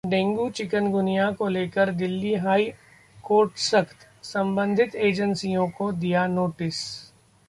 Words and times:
dengue, 0.03 0.49
chikungunya 0.49 1.31
को 1.31 1.47
लेकर 1.47 1.91
Delhi 1.91 2.33
high 2.35 2.65
court 3.23 3.57
सख्त, 3.57 4.07
संबंधित 4.23 4.95
एजेंसियों 4.95 5.67
को 5.69 5.91
दिया 5.91 6.25
नोटिस 6.27 6.79